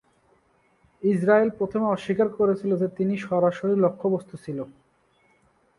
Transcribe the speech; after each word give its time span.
Israel 1.03 1.49
প্রথমে 1.57 1.85
অস্বীকার 1.87 2.27
করেছিল 2.29 2.71
যে 2.77 2.87
তিনি 2.97 3.13
সরাসরি 3.19 3.75
লক্ষ্যবস্তু 3.75 4.35
ছিল। 4.37 4.59